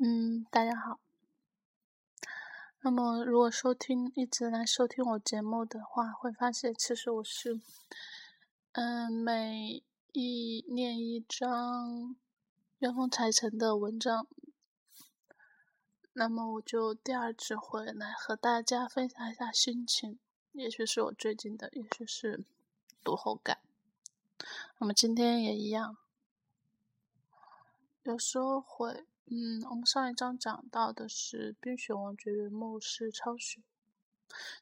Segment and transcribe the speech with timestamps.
[0.00, 1.00] 嗯，大家好。
[2.82, 7.60] 那么，如果收听一直来收听我节目的话，会发现其实我是，
[8.74, 9.82] 嗯，每
[10.12, 12.14] 一念一张
[12.78, 14.28] 元丰财神的文章，
[16.12, 20.20] 那么我就第二次回来和大家分享一下心情，
[20.52, 22.44] 也许是我最近的，也许是
[23.02, 23.58] 读后感。
[24.78, 25.96] 那么今天也一样。
[28.04, 33.60] 有时候会，嗯，我们上一章讲到的是《冰雪王爵元末世超雪》，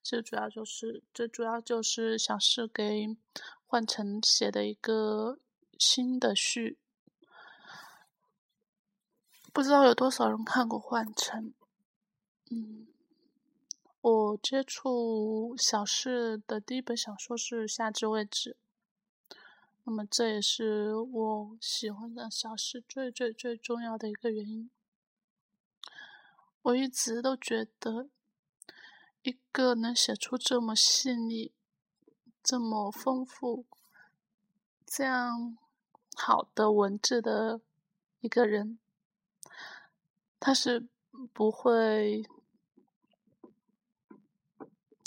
[0.00, 3.16] 这主要就是，最主要就是小释给
[3.66, 5.40] 幻城写的一个
[5.76, 6.78] 新的序。
[9.52, 11.52] 不知道有多少人看过幻城？
[12.48, 12.86] 嗯，
[14.00, 18.50] 我接触小释的第一本小说是《夏至未至》。
[19.84, 24.70] 那么这也是我喜欢的小事最最最重要的一个原因。
[26.62, 28.08] 我一直都觉得，
[29.22, 31.50] 一个能写出这么细腻、
[32.42, 33.66] 这么丰富、
[34.86, 35.58] 这样
[36.14, 37.60] 好的文字的
[38.20, 38.78] 一个人，
[40.38, 40.86] 他是
[41.32, 42.24] 不会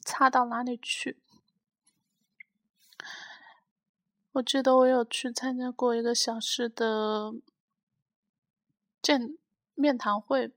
[0.03, 1.17] 差到哪里去。
[4.35, 7.31] 我记得我有去参加过一个小事的
[9.01, 9.37] 见
[9.75, 10.53] 面谈会，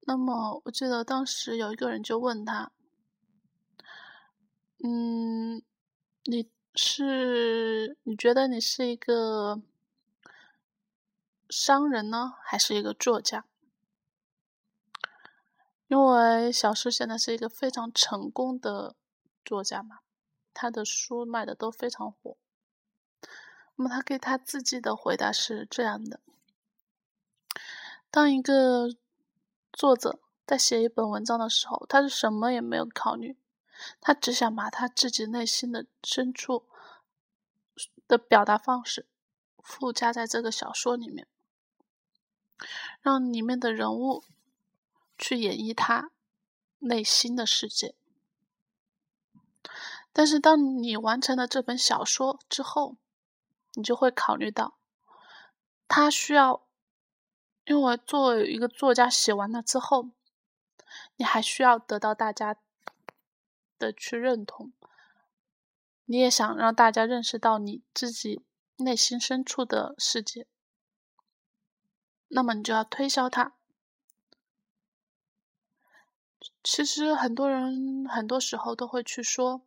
[0.00, 2.72] 那么我记得当时有一个人就问他
[4.82, 5.62] ：“嗯，
[6.24, 9.62] 你是你觉得你是一个
[11.48, 13.44] 商人呢，还是一个作家？”
[15.86, 18.96] 因为小诗现在是一个非常成功的
[19.44, 20.00] 作家嘛，
[20.52, 22.36] 他的书卖的都非常火。
[23.78, 26.18] 那么他给他自己的回答是这样的：
[28.10, 28.88] 当一个
[29.72, 33.38] 作者在写一本文章的时候，他是什么也没有考虑，
[34.00, 36.66] 他只想把他自己内心的深处
[38.08, 39.06] 的表达方式
[39.62, 41.28] 附加在这个小说里面，
[43.00, 44.24] 让里面的人物
[45.16, 46.10] 去演绎他
[46.80, 47.94] 内心的世界。
[50.12, 52.96] 但是当你完成了这本小说之后，
[53.78, 54.76] 你就会考虑到，
[55.86, 56.66] 他需要，
[57.64, 60.10] 因为作为一个作家写完了之后，
[61.14, 62.56] 你还需要得到大家
[63.78, 64.72] 的去认同，
[66.06, 68.44] 你也想让大家认识到你自己
[68.78, 70.48] 内心深处的世界，
[72.26, 73.52] 那么你就要推销它。
[76.64, 79.62] 其实很多人很多时候都会去说，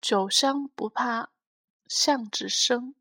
[0.00, 1.30] 酒香不怕。
[1.94, 2.94] 巷子深，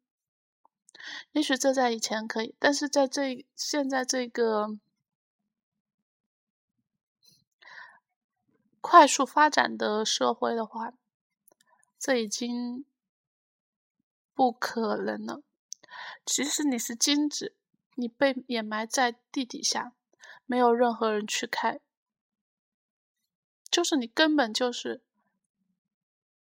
[1.32, 4.78] 也许这在以前可以，但是在这现在这个
[8.82, 10.92] 快速发展的社会的话，
[11.98, 12.84] 这已经
[14.34, 15.42] 不可能了。
[16.26, 17.56] 即使你是金子，
[17.96, 19.94] 你被掩埋在地底下，
[20.46, 21.80] 没有任何人去开，
[23.70, 25.02] 就是你根本就是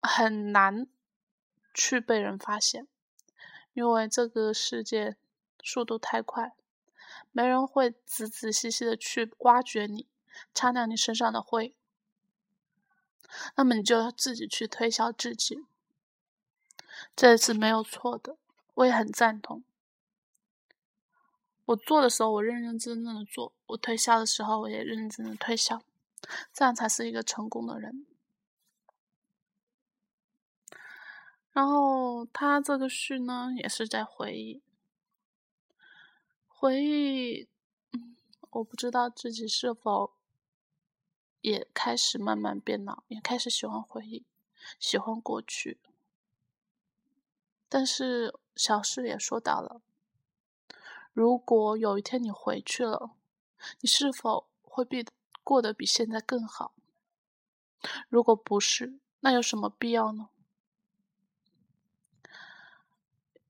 [0.01, 0.89] 很难。
[1.73, 2.87] 去被人发现，
[3.73, 5.17] 因为这个世界
[5.63, 6.53] 速度太快，
[7.31, 10.07] 没人会仔仔细细的去挖掘你，
[10.53, 11.75] 擦亮你身上的灰。
[13.55, 15.65] 那么你就要自己去推销自己，
[17.15, 18.37] 这是没有错的，
[18.75, 19.63] 我也很赞同。
[21.65, 25.81] 我做的时候，我认认真真的做；我推销的时候，我也认真的推销，
[26.53, 28.05] 这样才是一个成功的人。
[31.53, 34.61] 然后他这个序呢，也是在回忆，
[36.47, 37.47] 回忆，
[38.49, 40.13] 我不知道自己是否
[41.41, 44.25] 也开始慢慢变老，也开始喜欢回忆，
[44.79, 45.79] 喜欢过去。
[47.69, 49.81] 但是小诗也说到了，
[51.11, 53.11] 如果有一天你回去了，
[53.81, 55.05] 你是否会比
[55.43, 56.73] 过得比现在更好？
[58.09, 60.29] 如果不是，那有什么必要呢？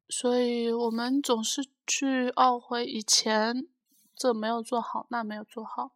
[0.10, 3.68] 所以我们总是去懊悔以前
[4.16, 5.92] 这没有做好，那没有做好，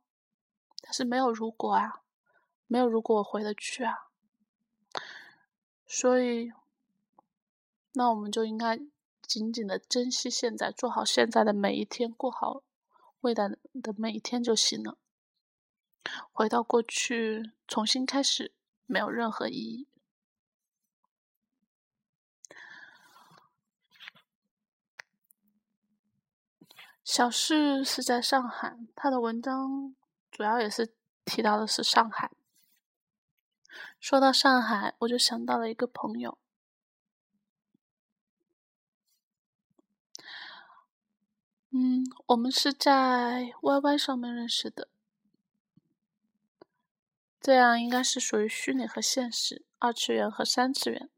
[0.81, 2.01] 但是没有如果啊，
[2.65, 4.09] 没有如果我回得去啊。
[5.85, 6.51] 所以，
[7.93, 8.77] 那我们就应该
[9.21, 12.63] 紧紧的珍惜现在，做好现在的每一天，过好
[13.21, 14.97] 未来的每一天就行了。
[16.31, 18.53] 回到过去重新开始，
[18.85, 19.87] 没有任何意义。
[27.07, 29.95] 小事是在上海，他的文章
[30.29, 30.93] 主要也是
[31.23, 32.29] 提到的是上海。
[33.97, 36.37] 说到上海，我就想到了一个朋友。
[41.69, 44.89] 嗯，我们是在 YY 上面认识的，
[47.39, 51.09] 这样应该是属于虚拟和现实，二次元和三次元。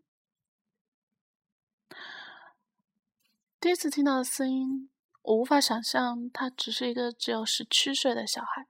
[3.59, 4.91] 第一次听到的声音，
[5.21, 8.67] 我无法想象他只是一个只有十七岁的小孩。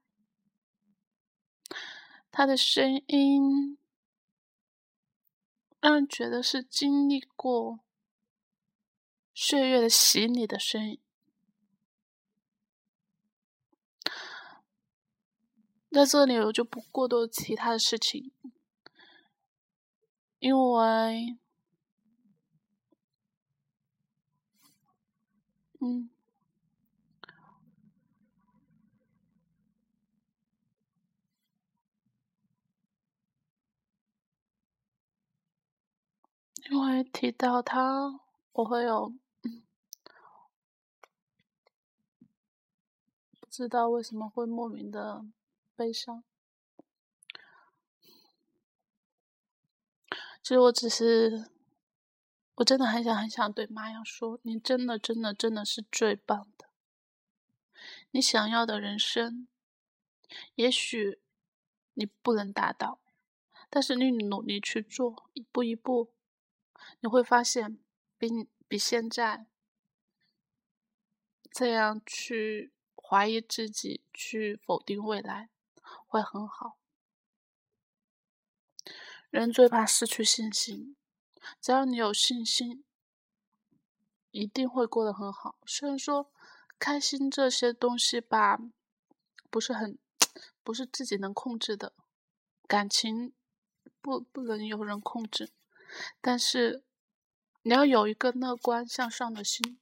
[2.31, 3.77] 他的声音
[5.79, 7.79] 让人觉得是经历过
[9.33, 10.99] 岁月的洗礼的声音。
[15.91, 18.31] 在这里，我就不过多提他的事情，
[20.39, 21.37] 因为。
[25.81, 26.09] 嗯，
[36.69, 38.19] 因为提到他，
[38.53, 39.13] 我会有
[43.39, 45.25] 不知道为什么会莫名的
[45.75, 46.23] 悲伤。
[50.41, 51.49] 其实我只是。
[52.55, 56.65] 我真的很想很想对妈呀说：“你真的真的真的是最棒的。
[58.11, 59.47] 你想要的人生，
[60.55, 61.21] 也许
[61.93, 62.99] 你不能达到，
[63.69, 66.11] 但是你努力去做，一步一步，
[66.99, 67.79] 你会发现，
[68.17, 69.47] 比你比现在
[71.51, 75.49] 这样去怀疑自己、去否定未来，
[76.07, 76.77] 会很好。
[79.29, 80.95] 人最怕失去信心。”
[81.61, 82.83] 只要你有信心，
[84.29, 85.57] 一定会过得很好。
[85.65, 86.31] 虽然说
[86.77, 88.59] 开心这些东西吧，
[89.49, 89.97] 不是很，
[90.63, 91.93] 不是自己能控制的，
[92.67, 93.33] 感情
[94.01, 95.53] 不不能由人控制，
[96.19, 96.83] 但是
[97.61, 99.79] 你要有一个乐观向上的心。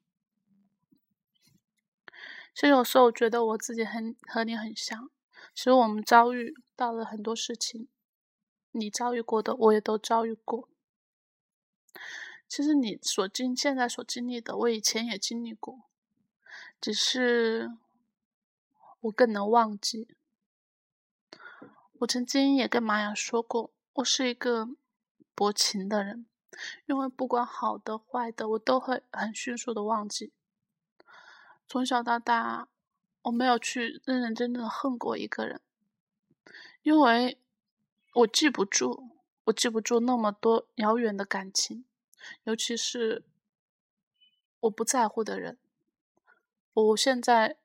[2.53, 5.09] 其实有时候我觉得我自己很和你很像，
[5.53, 7.87] 其实我们遭遇到了很多事情，
[8.71, 10.67] 你遭遇过的我也都遭遇过。
[12.47, 15.81] 其实你所经现在所经历的，我以前也经历过，
[16.79, 17.71] 只是
[19.01, 20.15] 我更能忘记。
[21.99, 24.69] 我曾经也跟玛雅说过，我是一个
[25.35, 26.26] 薄情的人，
[26.85, 30.31] 因为不管好的坏的，我都会很迅速的忘记。
[31.67, 32.67] 从小到大，
[33.23, 35.59] 我没有去认认真真的恨过一个人，
[36.81, 37.37] 因为
[38.13, 39.09] 我记不住，
[39.45, 41.83] 我记不住那么多遥远的感情。
[42.45, 43.23] 尤其是
[44.61, 45.57] 我不在乎的人，
[46.73, 47.57] 我现在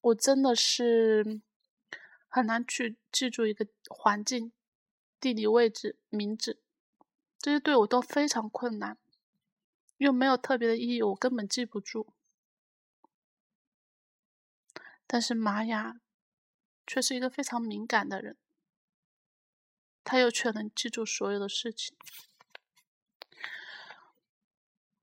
[0.00, 1.40] 我真的是
[2.28, 4.52] 很难去记住一个环境、
[5.18, 6.58] 地理位置、名字，
[7.44, 8.96] 这些对我都非常困难，
[9.98, 12.14] 又没有特别的意义，我根本记不住。
[15.06, 16.00] 但是玛雅
[16.86, 18.38] 却是一个非常敏感的人，
[20.02, 21.94] 他又却能记住所有的事情。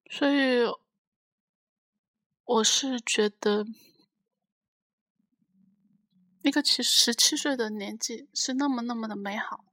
[0.10, 0.64] 所以，
[2.46, 3.68] 我是觉得，
[6.42, 9.64] 一个其十七岁的年纪是那么那么的美好。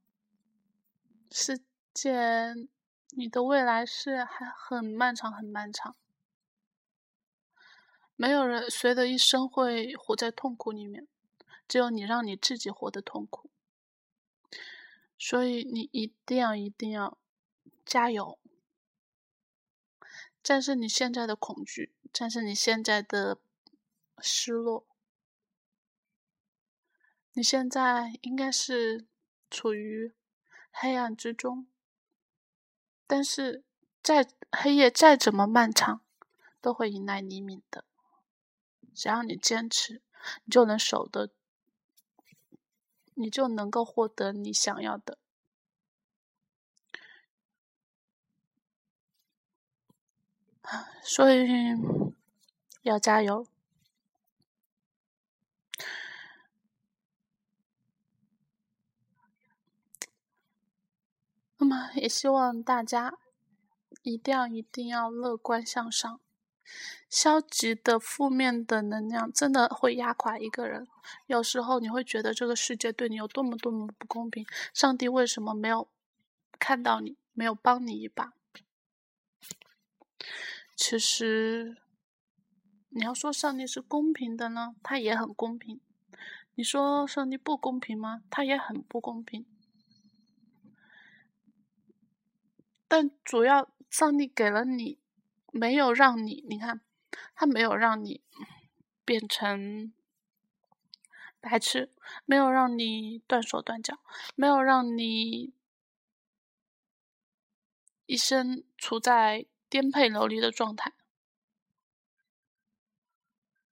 [1.31, 1.59] 是
[1.95, 2.69] 世界，
[3.09, 5.97] 你的未来是还很漫长，很漫长。
[8.15, 11.07] 没有人谁的一生会活在痛苦里面，
[11.67, 13.49] 只有你让你自己活得痛苦。
[15.17, 17.17] 所以，你一定要一定要
[17.85, 18.39] 加油。
[20.41, 23.39] 战胜你现在的恐惧，战胜你现在的
[24.19, 24.87] 失落。
[27.33, 29.05] 你现在应该是
[29.49, 30.13] 处于
[30.71, 31.67] 黑暗之中，
[33.09, 33.63] 但是
[34.03, 36.01] 再黑夜再怎么漫长，
[36.61, 37.83] 都会迎来黎明的。
[38.93, 40.03] 只要你坚持，
[40.43, 41.31] 你就能守得，
[43.15, 45.17] 你就能够获得你想要的。
[51.01, 51.47] 所以
[52.83, 53.47] 要加油。
[61.95, 63.13] 也希望大家
[64.03, 66.19] 一定要一定要乐观向上。
[67.09, 70.87] 消极的、负面的能量真的会压垮一个人。
[71.25, 75.87] 有时候你会觉得这个世界对你有多么多么不公平，上帝为什么没有
[76.59, 78.33] 看到你，没有帮你一把？
[80.75, 81.77] 其实，
[82.89, 85.79] 你要说上帝是公平的呢，他也很公平；
[86.53, 88.21] 你说上帝不公平吗？
[88.29, 89.45] 他也很不公平。
[92.89, 94.99] 但主要，上帝给了你，
[95.53, 96.81] 没有让你，你看，
[97.35, 98.21] 他没有让你
[99.05, 99.93] 变成
[101.39, 101.93] 白痴，
[102.25, 103.99] 没有让你断手断脚，
[104.35, 105.53] 没有让你
[108.07, 110.93] 一生处在颠沛流离的状态。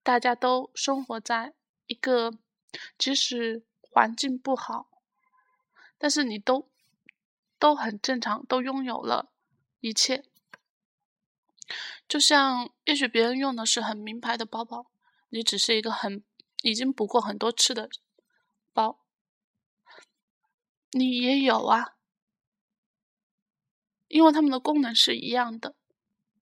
[0.04, 1.56] 大家都生活在
[1.88, 2.38] 一个，
[2.98, 5.02] 即使环境不好，
[5.98, 6.70] 但是你都
[7.60, 9.32] 都很正常，都拥有了
[9.80, 10.24] 一切。
[12.08, 14.90] 就像，也许别人用的是很名牌的包包，
[15.30, 16.24] 你只是一个很
[16.62, 17.90] 已经补过很多次的
[18.74, 19.00] 包，
[20.92, 21.96] 你也有啊，
[24.08, 25.76] 因为他们的功能是一样的。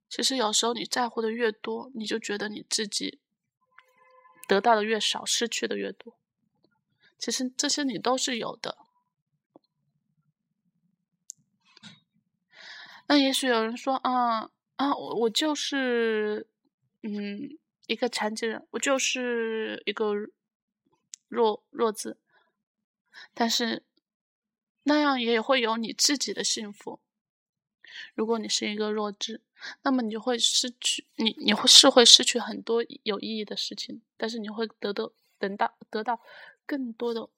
[0.08, 3.20] 其实有时候你在乎的越多，你就觉得你自己。
[4.48, 6.20] 得到的越少，失去的越多。
[7.18, 8.85] 其实这些你都是有的。
[13.08, 16.48] 那也许有人说：“啊啊，我我就是
[17.04, 17.58] 嗯
[17.88, 20.14] 一个残疾人，我就是一个
[21.28, 22.18] 弱弱智。”
[23.34, 23.84] 但是
[24.84, 27.00] 那样也会有你自己的幸福。
[28.14, 29.42] 如果你是一个弱智。
[29.84, 36.22] 那么你就会失去你，你会是会失去很多有意义的事情，但是你会得到等到得到
[36.68, 37.30] 更多的，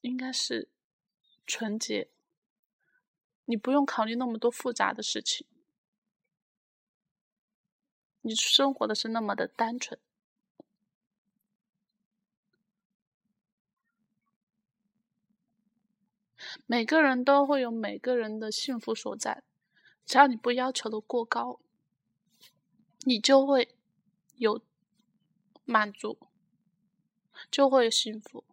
[0.00, 0.68] 应该是
[1.44, 2.08] 纯洁。
[3.44, 5.46] 你不用考虑那么多复杂的事情，
[8.22, 9.98] 你生活的是那么的单纯。
[16.66, 19.42] 每个人都会有每个人的幸福所在。
[20.04, 21.60] 只要你不要求的过高，
[23.06, 23.74] 你就会
[24.36, 24.60] 有
[25.64, 26.18] 满足，
[27.50, 28.44] 就会幸福。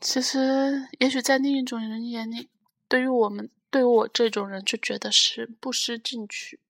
[0.00, 2.48] 其实，也许在另一种人眼里，
[2.88, 6.60] 对于我们，对于我这种人，就觉得是不思进取、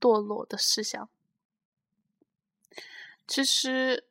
[0.00, 1.08] 堕落的思想。
[3.26, 4.06] 其实。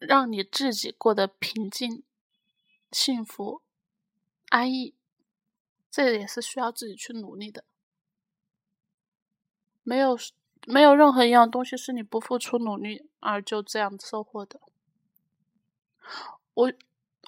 [0.00, 2.04] 让你自己过得平静、
[2.92, 3.62] 幸福、
[4.48, 4.94] 安逸，
[5.90, 7.64] 这也是需要自己去努力的。
[9.82, 10.16] 没有
[10.66, 14.60] 没有任何一样东西是你不付出努力而就这样收获的。
[16.54, 16.72] 我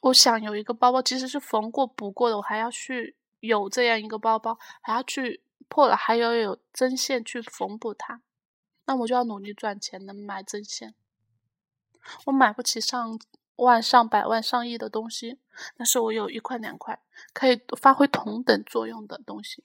[0.03, 8.23] 我想有一个包包，即使是缝过补过的，我还要去有这样一个包包，还要去破了，还要有针线去缝补它，
[8.87, 10.95] 那我就要努力赚钱，能买针线。
[12.25, 13.19] 我买不起上
[13.57, 15.39] 万、上百万、上亿的东西，
[15.77, 17.01] 但是我有一块两块
[17.35, 19.63] 可以发挥同等作用的东西。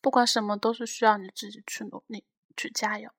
[0.00, 2.24] 不管什么，都是需要你自己去努力、
[2.56, 3.10] 去加油。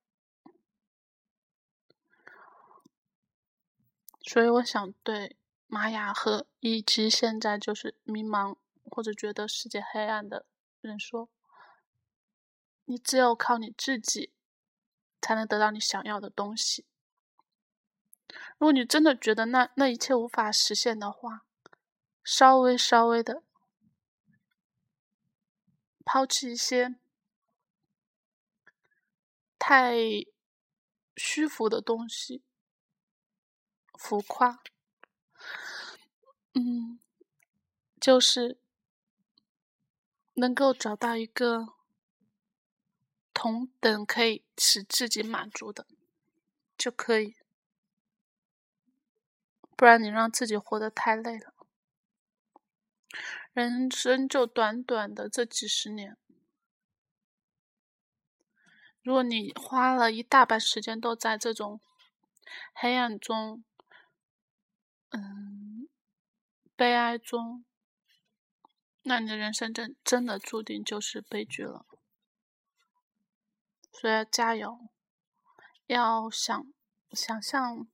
[4.22, 10.46] 所以，我想对玛雅和以及现在就是迷茫或者觉得世界黑暗的
[10.82, 11.30] 人说：
[12.86, 14.34] 你只有靠你自己。
[15.22, 16.86] 才能得到你想要的东西。
[18.58, 21.46] 如果你真的觉得那那一切无法实现的话，
[22.24, 23.44] 稍微稍微的
[26.12, 26.96] 抛弃一些
[29.60, 29.94] 太
[31.16, 32.42] 虚浮的东西，
[33.94, 34.60] 浮夸，
[36.54, 37.00] 嗯，
[38.01, 38.58] 就是
[40.34, 41.75] 能够找到一个。
[43.32, 45.86] 同等可以使自己满足的，
[46.75, 47.38] 就可以。
[49.78, 51.54] 不然你让自己活得太累了。
[53.53, 56.15] 人生就短短的这几十年，
[59.01, 61.82] 如果你花了一大半时间都在这种
[62.74, 63.63] 黑暗中，
[65.10, 65.89] 嗯，
[66.75, 67.65] 悲哀中，
[69.01, 71.86] 那你的人生真真的注定就是悲剧了。
[73.91, 74.88] 所以要加油，
[75.88, 76.72] 要想
[77.12, 77.88] 想象，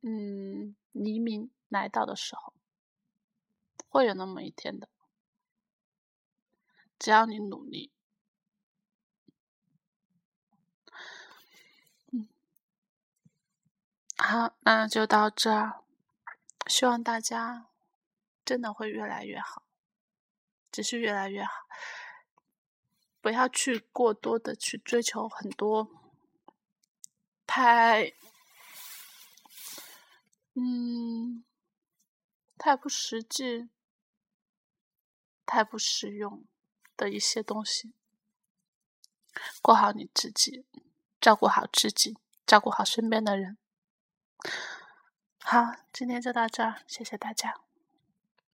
[0.00, 2.54] 嗯，黎明来到的时候，
[3.88, 4.88] 会有那么一天的。
[6.98, 7.92] 只要你努力，
[14.16, 15.84] 好，那就到这儿。
[16.66, 17.68] 希望大家
[18.44, 19.62] 真的会越来越好，
[20.72, 21.68] 只是越来越好。
[23.20, 25.88] 不要去过多的去追求很多
[27.46, 28.12] 太，
[30.54, 31.44] 嗯，
[32.58, 33.70] 太不实际、
[35.48, 36.44] 太不实用
[36.94, 37.94] 的一些东西。
[39.62, 40.66] 过好你自己，
[41.18, 43.56] 照顾好自己，照顾好身边的人。
[45.40, 47.67] 好，今天就到这儿，谢谢大家。